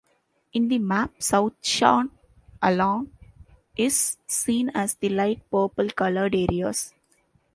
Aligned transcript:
In 0.51 0.67
the 0.67 0.79
map, 0.79 1.21
south 1.21 1.53
Shah 1.61 2.05
Alam 2.59 3.13
is 3.77 4.17
seen 4.25 4.69
as 4.69 4.95
the 4.95 5.09
light 5.09 5.43
purple 5.51 5.91
coloured 5.91 6.33
areas. 6.33 6.95